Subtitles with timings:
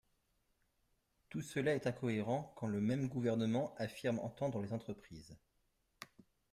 [1.29, 5.37] Tout cela est incohérent, quand le même gouvernement affirme entendre les entreprises.